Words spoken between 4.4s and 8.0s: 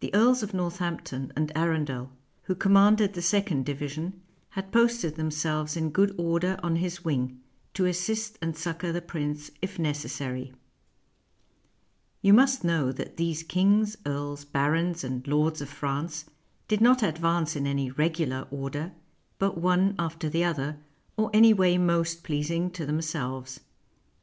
had posted themselves in good order on his wing, to